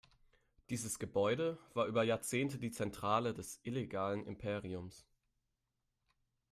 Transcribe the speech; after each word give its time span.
Dieses 0.71 0.97
Gebäude 0.97 1.59
war 1.75 1.85
über 1.85 2.01
Jahrzehnte 2.03 2.57
die 2.57 2.71
Zentrale 2.71 3.35
des 3.35 3.59
illegalen 3.61 4.25
Imperiums. 4.25 5.05